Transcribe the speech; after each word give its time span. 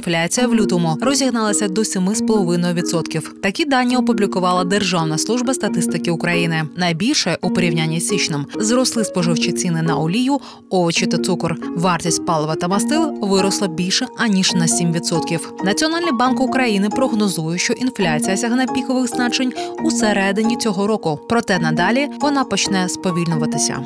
Інфляція 0.00 0.46
в 0.46 0.54
лютому 0.54 0.98
розігналася 1.00 1.68
до 1.68 1.80
7,5%. 1.80 3.40
Такі 3.42 3.64
дані 3.64 3.96
опублікувала 3.96 4.64
Державна 4.64 5.18
служба 5.18 5.54
статистики 5.54 6.10
України. 6.10 6.64
Найбільше 6.76 7.38
у 7.42 7.50
порівнянні 7.50 8.00
з 8.00 8.08
січнем 8.08 8.46
зросли 8.60 9.04
споживчі 9.04 9.52
ціни 9.52 9.82
на 9.82 9.96
олію, 9.96 10.38
овочі 10.70 11.06
та 11.06 11.18
цукор. 11.18 11.56
Вартість 11.76 12.26
палива 12.26 12.54
та 12.54 12.68
мастил 12.68 13.18
виросла 13.22 13.68
більше 13.68 14.06
аніж 14.18 14.54
на 14.54 14.66
7%. 14.66 15.38
Національний 15.64 16.12
банк 16.12 16.40
України 16.40 16.88
прогнозує, 16.88 17.58
що 17.58 17.72
інфляція 17.72 18.36
сягне 18.36 18.66
пікових 18.66 19.08
значень 19.08 19.52
у 19.84 19.90
середині 19.90 20.56
цього 20.56 20.86
року. 20.86 21.20
Проте 21.28 21.58
надалі 21.58 22.08
вона 22.20 22.44
почне 22.44 22.88
сповільнюватися. 22.88 23.76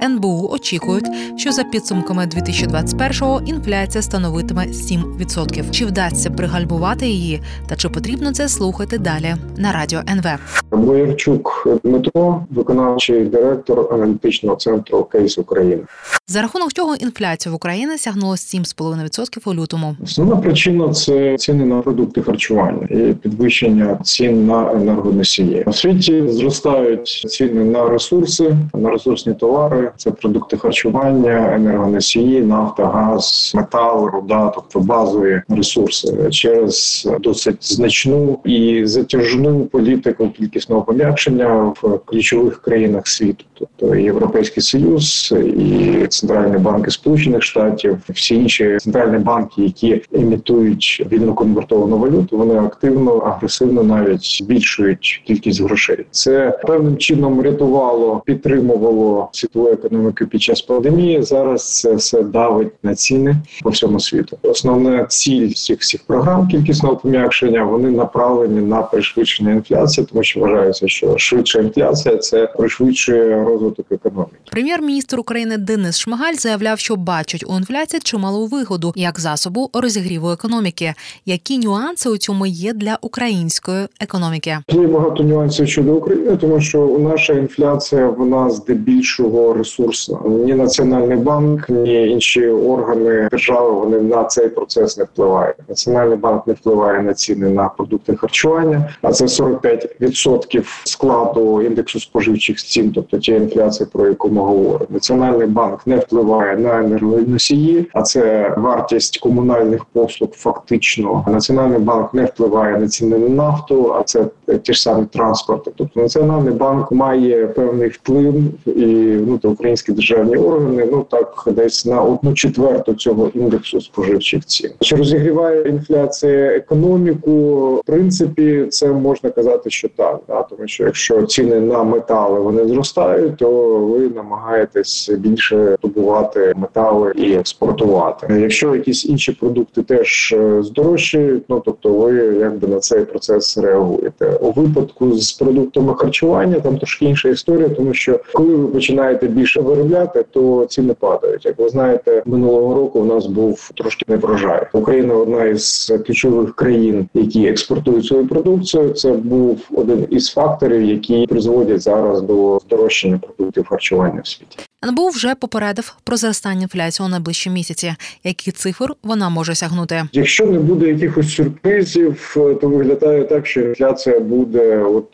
В 0.00 0.04
НБУ 0.04 0.48
очікують, 0.52 1.06
що 1.36 1.52
за 1.52 1.64
підсумками 1.64 2.26
2021-го 2.26 3.42
інфляція 3.46 4.02
становитиме 4.02 4.66
7%. 4.66 5.63
Чи 5.70 5.86
вдасться 5.86 6.30
пригальмувати 6.30 7.06
її, 7.06 7.40
та 7.68 7.76
чи 7.76 7.88
потрібно 7.88 8.32
це 8.32 8.48
слухати 8.48 8.98
далі 8.98 9.34
на 9.56 9.72
радіо 9.72 10.00
НВ? 10.10 10.24
Боярчук 10.70 11.68
Дмитро, 11.84 12.44
виконавчий 12.50 13.24
директор 13.24 13.94
аналітичного 13.94 14.56
центру 14.56 15.04
Кейс 15.04 15.38
України. 15.38 15.82
За 16.26 16.42
рахунок 16.42 16.72
чого 16.72 16.94
інфляція 16.94 17.52
в 17.52 17.56
Україні 17.56 17.98
сягнула 17.98 18.34
7,5% 18.34 19.50
у 19.50 19.54
лютому. 19.54 19.96
Основна 20.04 20.36
причина 20.36 20.92
це 20.92 21.36
ціни 21.36 21.64
на 21.64 21.80
продукти 21.80 22.22
харчування 22.22 22.86
і 22.90 22.96
підвищення 23.14 23.98
цін 24.02 24.46
на 24.46 24.72
енергоносії. 24.72 25.64
У 25.66 25.72
світі 25.72 26.28
зростають 26.28 27.08
ціни 27.08 27.64
на 27.64 27.88
ресурси, 27.88 28.56
на 28.74 28.90
ресурсні 28.90 29.34
товари. 29.34 29.92
Це 29.96 30.10
продукти 30.10 30.56
харчування, 30.56 31.54
енергоносії, 31.54 32.40
нафта, 32.42 32.86
газ, 32.86 33.52
метал, 33.54 34.06
руда, 34.06 34.52
тобто 34.54 34.80
базові 34.80 35.42
ресурси 35.48 36.28
через 36.30 37.08
досить 37.20 37.74
значну 37.74 38.38
і 38.44 38.82
затяжну 38.86 39.64
політику 39.64 40.30
кількісного 40.30 40.82
пом'якшення 40.82 41.74
в 41.82 42.00
ключових 42.04 42.62
країнах 42.62 43.06
світу, 43.06 43.44
тобто 43.54 43.94
Європейський 43.94 44.62
Союз 44.62 45.34
і 45.56 46.06
центральні 46.06 46.58
банки 46.58 46.90
Сполучених 46.90 47.42
Штатів, 47.42 47.98
всі 48.08 48.34
інші 48.34 48.78
центральні 48.80 49.18
банки, 49.18 49.62
які 49.62 50.02
імітують 50.12 51.06
вільно 51.12 51.34
конвертовану 51.34 51.98
валюту, 51.98 52.38
вони 52.38 52.54
активно, 52.54 53.16
агресивно 53.16 53.82
навіть 53.82 54.24
збільшують 54.24 55.22
кількість 55.26 55.62
грошей. 55.62 56.06
Це 56.10 56.58
певним 56.66 56.96
чином 56.96 57.42
рятувало, 57.42 58.22
підтримувало 58.26 59.28
світову 59.32 59.68
економіку 59.68 60.26
під 60.26 60.42
час 60.42 60.62
пандемії. 60.62 61.22
Зараз 61.22 61.80
це 61.80 61.94
все 61.94 62.22
давить 62.22 62.72
на 62.82 62.94
ціни 62.94 63.36
по 63.62 63.70
всьому 63.70 64.00
світу. 64.00 64.38
Основна 64.42 65.06
ціль 65.34 65.48
всіх 65.48 65.80
всіх 65.80 66.00
програм 66.06 66.48
кількісного 66.48 66.96
пом'якшення 66.96 67.64
вони 67.64 67.90
направлені 67.90 68.60
на 68.60 68.82
пришвидшення 68.82 69.52
інфляції, 69.52 70.06
тому 70.10 70.22
що 70.22 70.40
вважається, 70.40 70.88
що 70.88 71.18
швидша 71.18 71.58
інфляція 71.60 72.16
це 72.16 72.46
пришвидшує 72.46 73.44
розвиток 73.44 73.86
економіки. 73.90 74.36
Прем'єр-міністр 74.50 75.20
України 75.20 75.56
Денис 75.56 75.98
Шмигаль 75.98 76.34
заявляв, 76.34 76.78
що 76.78 76.96
бачить 76.96 77.44
у 77.48 77.56
інфляції 77.56 78.00
чималу 78.00 78.46
вигоду 78.46 78.92
як 78.96 79.20
засобу 79.20 79.70
розігріву 79.72 80.30
економіки. 80.30 80.94
Які 81.26 81.58
нюанси 81.58 82.08
у 82.10 82.16
цьому 82.16 82.46
є 82.46 82.72
для 82.72 82.98
української 83.00 83.86
економіки? 84.00 84.58
Є 84.68 84.86
багато 84.86 85.22
нюансів 85.22 85.68
щодо 85.68 85.94
України, 85.94 86.36
тому 86.36 86.60
що 86.60 86.96
наша 87.00 87.32
інфляція 87.32 88.08
вона 88.08 88.50
здебільшого 88.50 89.54
ресурсна. 89.54 90.18
Ні 90.26 90.54
національний 90.54 91.16
банк, 91.16 91.68
ні 91.68 92.08
інші 92.08 92.48
органи 92.48 93.28
держави 93.30 93.70
вони 93.70 94.00
на 94.00 94.24
цей 94.24 94.48
процес 94.48 94.98
не 94.98 95.04
впливають. 95.04 95.23
Національний 95.68 96.16
банк 96.16 96.46
не 96.46 96.52
впливає 96.52 97.02
на 97.02 97.14
ціни 97.14 97.48
на 97.48 97.68
продукти 97.68 98.16
харчування, 98.16 98.94
а 99.02 99.12
це 99.12 99.24
45% 99.24 100.64
складу 100.84 101.62
індексу 101.62 102.00
споживчих 102.00 102.56
цін, 102.56 102.92
тобто 102.94 103.18
ті 103.18 103.32
інфляції, 103.32 103.88
про 103.92 104.08
яку 104.08 104.28
ми 104.28 104.40
говоримо. 104.40 104.86
Національний 104.90 105.46
банк 105.46 105.86
не 105.86 105.96
впливає 105.96 106.56
на 106.56 106.78
енергоносії, 106.78 107.86
а 107.92 108.02
це 108.02 108.54
вартість 108.56 109.18
комунальних 109.18 109.84
послуг. 109.84 110.30
Фактично, 110.32 111.24
національний 111.28 111.78
банк 111.78 112.14
не 112.14 112.24
впливає 112.24 112.78
на 112.78 112.88
ціни 112.88 113.18
на 113.18 113.28
нафту, 113.28 113.94
а 113.94 114.02
це 114.02 114.26
ті 114.62 114.72
ж 114.72 114.82
самі 114.82 115.06
транспорти. 115.06 115.70
Тобто 115.76 116.00
національний 116.00 116.54
банк 116.54 116.92
має 116.92 117.46
певний 117.46 117.88
вплив 117.88 118.34
і 118.66 118.86
ну 119.26 119.40
українські 119.42 119.92
державні 119.92 120.36
органи. 120.36 120.88
Ну 120.92 121.06
так 121.10 121.44
десь 121.46 121.86
на 121.86 122.02
одну 122.02 122.34
четверту 122.34 122.94
цього 122.94 123.30
індексу 123.34 123.80
споживчих 123.80 124.44
цін. 124.44 124.70
Чи 124.80 124.96
розігріває 125.14 125.68
інфляція 125.68 126.46
економіку? 126.46 127.74
В 127.74 127.82
принципі, 127.86 128.66
це 128.70 128.88
можна 128.88 129.30
казати, 129.30 129.70
що 129.70 129.88
так, 129.88 130.20
да, 130.28 130.42
тому 130.42 130.68
що 130.68 130.84
якщо 130.84 131.22
ціни 131.22 131.60
на 131.60 131.82
метали 131.84 132.40
вони 132.40 132.68
зростають, 132.68 133.36
то 133.36 133.78
ви 133.78 134.08
намагаєтесь 134.08 135.10
більше 135.18 135.76
добувати 135.82 136.52
метали 136.56 137.12
і 137.16 137.32
експортувати. 137.32 138.26
Якщо 138.40 138.74
якісь 138.74 139.06
інші 139.06 139.32
продукти 139.32 139.82
теж 139.82 140.34
е, 140.38 140.62
здорожчають, 140.62 141.42
ну 141.48 141.62
тобто 141.64 141.88
ви 141.88 142.12
якби 142.40 142.68
на 142.68 142.78
цей 142.78 143.04
процес 143.04 143.58
реагуєте 143.58 144.38
у 144.40 144.50
випадку 144.50 145.12
з 145.12 145.32
продуктами 145.32 145.94
харчування. 145.94 146.60
Там 146.60 146.76
трошки 146.76 147.04
інша 147.04 147.28
історія, 147.28 147.68
тому 147.68 147.94
що 147.94 148.20
коли 148.32 148.54
ви 148.54 148.66
починаєте 148.68 149.26
більше 149.26 149.60
виробляти, 149.60 150.24
то 150.30 150.66
ціни 150.68 150.94
падають. 150.94 151.46
Як 151.46 151.58
ви 151.58 151.68
знаєте, 151.68 152.22
минулого 152.26 152.74
року 152.74 153.00
у 153.00 153.04
нас 153.04 153.26
був 153.26 153.70
трошки 153.74 154.04
неврожай. 154.08 154.66
Україна 154.72 155.03
одна 155.10 155.44
із 155.44 155.92
ключових 156.06 156.54
країн, 156.54 157.08
які 157.14 157.46
експортують 157.46 158.06
свою 158.06 158.28
продукцію. 158.28 158.92
Це 158.92 159.12
був 159.12 159.60
один 159.74 160.06
із 160.10 160.30
факторів, 160.30 160.82
які 160.82 161.26
призводять 161.26 161.80
зараз 161.80 162.22
до 162.22 162.60
здорожчання 162.66 163.18
продуктів 163.18 163.66
харчування 163.66 164.20
в 164.20 164.26
світі. 164.26 164.58
НБУ 164.84 165.08
вже 165.08 165.34
попередив 165.34 165.96
про 166.04 166.16
зростання 166.16 166.62
інфляції 166.62 167.06
у 167.06 167.10
найближчі 167.10 167.50
місяці. 167.50 167.94
Які 168.24 168.50
цифр 168.50 168.94
вона 169.02 169.28
може 169.28 169.54
сягнути? 169.54 170.02
Якщо 170.12 170.46
не 170.46 170.58
буде 170.58 170.88
якихось 170.88 171.34
сюрпризів, 171.34 172.36
то 172.60 172.68
виглядає 172.68 173.24
так, 173.24 173.46
що 173.46 173.60
інфляція 173.60 174.20
буде 174.20 174.78
от 174.78 175.08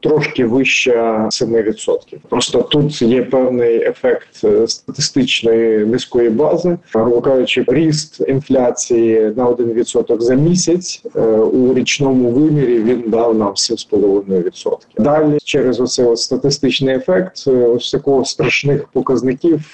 трошки 0.00 0.44
вища 0.44 1.28
7%. 1.32 1.98
Просто 2.28 2.62
тут 2.62 3.02
є 3.02 3.22
певний 3.22 3.82
ефект 3.82 4.44
статистичної 4.66 5.78
низької 5.78 6.30
бази, 6.30 6.78
грубо 6.94 7.20
кажучи, 7.20 7.64
ріст 7.68 8.20
інфляції 8.28 9.20
на 9.36 9.46
1% 9.46 10.20
за 10.20 10.34
місяць 10.34 11.02
у 11.52 11.74
річному 11.74 12.30
вимірі 12.30 12.82
він 12.82 13.04
дав 13.06 13.38
нам 13.38 13.52
7,5%. 13.52 14.76
Далі 14.98 15.38
через 15.44 15.80
оце 15.80 16.04
от 16.04 16.18
статистичний 16.18 16.94
ефект, 16.94 17.48
ось 17.48 17.90
такого 17.90 18.24
страшних 18.24 18.88
показників 18.88 19.15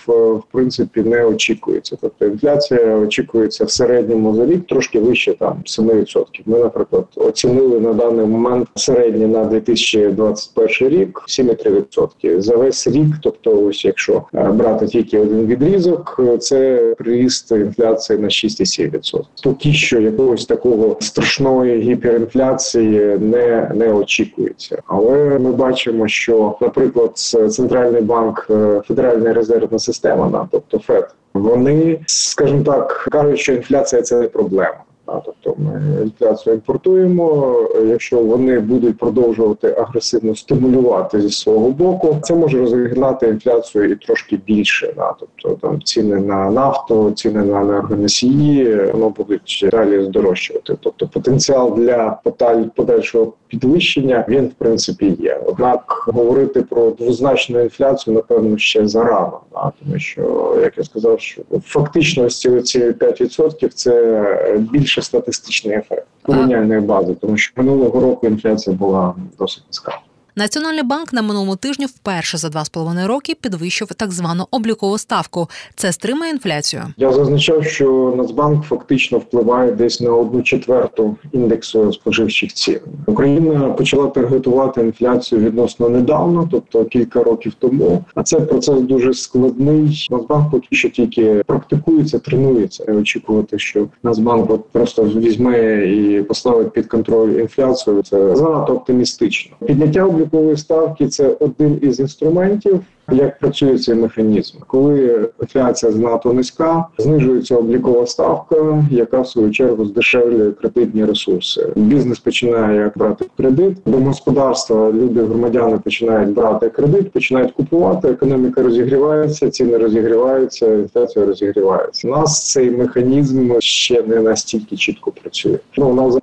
в 0.06 0.42
принципі 0.52 1.02
не 1.02 1.24
очікується. 1.24 1.96
Тобто 2.00 2.26
інфляція 2.26 2.96
очікується 2.96 3.64
в 3.64 3.70
середньому 3.70 4.34
за 4.34 4.46
рік 4.46 4.66
трошки 4.66 5.00
вище 5.00 5.32
там 5.32 5.62
7%. 5.66 6.24
Ми, 6.46 6.58
наприклад, 6.58 7.04
оцінили 7.16 7.80
на 7.80 7.92
даний 7.92 8.26
момент 8.26 8.68
середнє 8.74 9.26
на 9.26 9.44
2021 9.44 10.88
рік 10.88 11.22
7,3%. 11.28 12.40
За 12.40 12.56
весь 12.56 12.86
рік, 12.86 13.06
тобто, 13.22 13.66
ось 13.66 13.84
якщо 13.84 14.22
брати 14.32 14.86
тільки 14.86 15.18
один 15.18 15.46
відрізок, 15.46 16.20
це 16.40 16.78
приріст 16.98 17.50
інфляції 17.50 18.18
на 18.18 18.28
6,7%. 18.28 19.20
Поки 19.44 19.72
що 19.72 20.00
якогось 20.00 20.46
такого 20.46 20.96
страшної 21.00 21.80
гіперінфляції 21.80 23.18
не, 23.18 23.72
не 23.74 23.92
очікується, 23.92 24.82
але 24.86 25.38
ми 25.38 25.52
бачимо, 25.52 26.08
що, 26.08 26.54
наприклад, 26.60 27.16
центральний 27.50 28.02
банк 28.02 28.46
Федеральна 28.86 29.31
резервна 29.32 29.78
система, 29.78 30.48
тобто 30.50 30.78
ФЕД, 30.78 31.14
вони, 31.34 32.00
скажімо 32.06 32.64
так, 32.64 33.08
кажуть, 33.12 33.38
що 33.38 33.52
інфляція 33.52 34.02
це 34.02 34.20
не 34.20 34.28
проблема. 34.28 34.84
Тобто 35.24 35.60
Ми 35.62 36.02
інфляцію 36.02 36.54
імпортуємо. 36.54 37.56
Якщо 37.86 38.18
вони 38.18 38.60
будуть 38.60 38.98
продовжувати 38.98 39.74
агресивно 39.78 40.36
стимулювати 40.36 41.20
зі 41.20 41.30
свого 41.30 41.68
боку, 41.70 42.16
це 42.22 42.34
може 42.34 42.58
розігнати 42.58 43.28
інфляцію 43.28 43.90
і 43.90 43.96
трошки 43.96 44.36
більше. 44.36 44.92
Да? 44.96 45.14
Тобто 45.20 45.68
там 45.68 45.82
ціни 45.82 46.16
на 46.16 46.50
нафту, 46.50 47.10
ціни 47.10 47.44
на 47.44 47.60
енергоносії, 47.60 48.76
воно 48.92 49.10
будуть 49.10 49.68
далі 49.72 50.04
здорожчувати. 50.04 50.76
Тобто 50.80 51.08
потенціал 51.08 51.74
для 51.76 52.18
подаль- 52.24 52.70
подальшого 52.76 53.32
підвищення 53.48 54.24
він 54.28 54.46
в 54.46 54.52
принципі 54.52 55.16
є. 55.20 55.40
Однак 55.46 56.04
говорити 56.06 56.62
про 56.62 56.90
двозначну 56.90 57.60
інфляцію 57.60 58.14
напевно 58.14 58.58
ще 58.58 58.88
зарано, 58.88 59.40
да? 59.52 59.72
тому 59.82 59.98
що 59.98 60.54
як 60.62 60.78
я 60.78 60.84
сказав, 60.84 61.20
що 61.20 61.42
фактично 61.64 62.24
ось 62.24 62.40
ці 62.40 62.50
оці 62.50 62.78
5%– 62.78 63.68
це 63.74 64.58
більше 64.72 65.01
статистичний 65.02 65.76
ефект 65.76 66.06
порівняльної 66.22 66.80
бази, 66.80 67.14
тому 67.14 67.36
що 67.36 67.52
минулого 67.62 68.00
року 68.00 68.26
інфляція 68.26 68.76
була 68.76 69.14
досить 69.38 69.64
низька. 69.68 69.98
Національний 70.36 70.82
банк 70.82 71.12
на 71.12 71.22
минулому 71.22 71.56
тижні 71.56 71.86
вперше 71.86 72.38
за 72.38 72.48
два 72.48 72.64
з 72.64 72.68
половиною 72.68 73.08
роки 73.08 73.34
підвищив 73.40 73.88
так 73.88 74.12
звану 74.12 74.46
облікову 74.50 74.98
ставку. 74.98 75.48
Це 75.74 75.92
стримає 75.92 76.32
інфляцію. 76.32 76.82
Я 76.96 77.12
зазначав, 77.12 77.64
що 77.64 78.14
Нацбанк 78.16 78.64
фактично 78.64 79.18
впливає 79.18 79.72
десь 79.72 80.00
на 80.00 80.10
одну 80.10 80.42
четверту 80.42 81.16
індексу 81.32 81.92
споживчих 81.92 82.52
цін. 82.52 82.78
Україна 83.06 83.70
почала 83.70 84.06
таргетувати 84.06 84.80
інфляцію 84.80 85.40
відносно 85.40 85.88
недавно, 85.88 86.48
тобто 86.50 86.84
кілька 86.84 87.22
років 87.22 87.52
тому. 87.58 88.04
А 88.14 88.22
це 88.22 88.40
процес 88.40 88.80
дуже 88.80 89.14
складний. 89.14 90.08
Нацбанк 90.10 90.50
поки 90.50 90.66
що 90.70 90.88
тільки 90.88 91.42
практикується, 91.46 92.18
тренується. 92.18 92.84
Не 92.88 92.94
очікувати, 92.94 93.58
що 93.58 93.86
Нацбанк 94.02 94.50
от 94.50 94.68
просто 94.70 95.04
візьме 95.04 95.86
і 95.86 96.22
поставить 96.22 96.72
під 96.72 96.86
контроль 96.86 97.30
інфляцію. 97.30 98.02
Це 98.02 98.36
занадто 98.36 98.74
оптимістично. 98.74 99.56
Підняття 99.66 100.04
облікової 100.22 100.56
ставки 100.56 101.08
це 101.08 101.36
один 101.40 101.78
із 101.82 102.00
інструментів. 102.00 102.80
Як 103.12 103.38
працює 103.38 103.78
цей 103.78 103.94
механізм, 103.94 104.58
коли 104.66 105.28
інфляція 105.40 105.92
занадто 105.92 106.32
низька, 106.32 106.86
знижується 106.98 107.56
облікова 107.56 108.06
ставка, 108.06 108.84
яка 108.90 109.20
в 109.20 109.28
свою 109.28 109.50
чергу 109.50 109.84
здешевлює 109.84 110.52
кредитні 110.52 111.04
ресурси. 111.04 111.72
Бізнес 111.76 112.18
починає 112.18 112.92
брати 112.96 113.24
кредит, 113.36 113.76
домогосподарства, 113.86 114.92
люди, 114.92 115.22
громадяни 115.22 115.78
починають 115.78 116.34
брати 116.34 116.68
кредит, 116.68 117.12
починають 117.12 117.52
купувати. 117.52 118.08
Економіка 118.08 118.62
розігрівається, 118.62 119.50
ціни 119.50 119.78
розігріваються, 119.78 120.74
інфляція 120.74 121.26
розігрівається. 121.26 122.08
У 122.08 122.10
нас 122.10 122.52
цей 122.52 122.70
механізм 122.70 123.52
ще 123.58 124.02
не 124.02 124.20
настільки 124.20 124.76
чітко 124.76 125.12
працює. 125.12 125.58
Ну 125.76 125.88
у 125.88 125.94
нас 125.94 126.18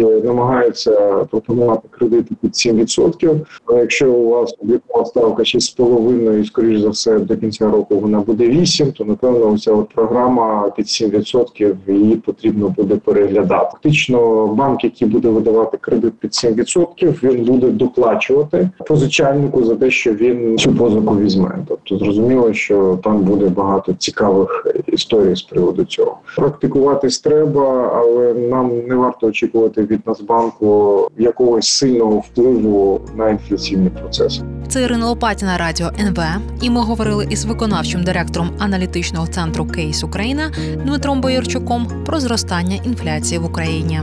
і 0.00 0.26
намагаються 0.26 1.26
пропонувати 1.30 1.88
кредити 1.90 2.34
під 2.40 2.50
7%. 2.50 3.40
Але 3.66 3.80
якщо 3.80 4.12
у 4.12 4.28
вас 4.28 4.54
облікова 4.62 5.04
ставка 5.04 5.42
6,5 5.42 6.40
і, 6.40 6.44
скоріш 6.44 6.80
за 6.80 6.88
все, 6.88 7.18
до 7.18 7.36
кінця 7.36 7.70
року 7.70 7.98
вона 7.98 8.20
буде 8.20 8.48
8, 8.48 8.92
то 8.92 9.04
напевно 9.04 9.52
оця 9.52 9.72
от 9.72 9.88
програма 9.88 10.70
під 10.76 10.86
7% 10.86 11.74
її 11.88 12.16
потрібно 12.16 12.74
буде 12.76 12.96
переглядати. 12.96 13.70
Фактично, 13.72 14.46
банк, 14.46 14.84
який 14.84 15.08
буде 15.08 15.28
видавати 15.28 15.76
кредит 15.80 16.12
під 16.18 16.30
7%, 16.30 17.22
він 17.22 17.44
буде 17.44 17.68
доплачувати 17.68 18.70
позичальнику 18.86 19.64
за 19.64 19.74
те, 19.74 19.90
що 19.90 20.12
він 20.12 20.58
цю 20.58 20.72
позику 20.72 21.16
візьме. 21.16 21.58
Тобто 21.68 21.98
зрозуміло, 21.98 22.52
що 22.52 22.98
там 23.04 23.18
буде 23.18 23.48
багато 23.48 23.92
цікавих 23.92 24.66
історій 24.86 25.36
з 25.36 25.42
приводу 25.42 25.84
цього. 25.84 26.18
Практикуватись 26.36 27.20
треба, 27.20 27.92
але 27.94 28.34
нам 28.34 28.86
не 28.88 28.94
варто 28.94 29.26
очікувати 29.26 29.82
від 29.86 30.06
Нацбанку 30.06 31.08
якогось 31.18 31.68
сильного 31.68 32.18
впливу 32.18 33.00
на 33.16 33.30
інфляційний 33.30 33.90
процес. 33.90 34.40
Це 34.68 34.82
Ірина 34.82 35.06
Лопатіна, 35.06 35.58
радіо 35.58 35.90
НВ. 36.00 36.18
І 36.62 36.70
ми 36.70 36.80
говорили 36.80 37.26
із 37.30 37.44
виконавчим 37.44 38.04
директором 38.04 38.50
аналітичного 38.58 39.26
центру 39.26 39.66
Кейс 39.66 40.04
Україна 40.04 40.52
Дмитром 40.84 41.20
Боярчуком 41.20 41.88
про 42.06 42.20
зростання 42.20 42.76
інфляції 42.84 43.38
в 43.38 43.44
Україні. 43.44 44.00